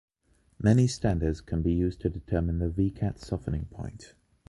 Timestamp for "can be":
1.41-1.73